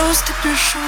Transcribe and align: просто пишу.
просто 0.00 0.32
пишу. 0.42 0.78